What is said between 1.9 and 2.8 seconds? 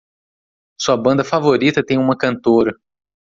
uma cantora.